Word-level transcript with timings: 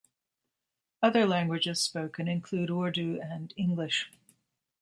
Other 1.03 1.27
languages 1.27 1.79
spoken 1.79 2.27
include 2.27 2.71
Urdu 2.71 3.21
and 3.21 3.53
English. 3.55 4.09